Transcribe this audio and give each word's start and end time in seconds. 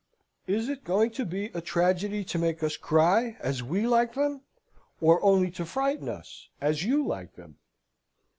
Is 0.47 0.67
it 0.67 0.83
going 0.83 1.11
to 1.11 1.25
be 1.25 1.51
a 1.53 1.61
tragedy 1.61 2.23
to 2.23 2.39
make 2.39 2.63
us 2.63 2.75
cry, 2.75 3.37
as 3.39 3.61
we 3.61 3.85
like 3.85 4.15
them, 4.15 4.41
or 4.99 5.21
only 5.23 5.51
to 5.51 5.63
frighten 5.63 6.09
us, 6.09 6.49
as 6.59 6.83
you 6.83 7.05
like 7.05 7.35
them?" 7.35 7.59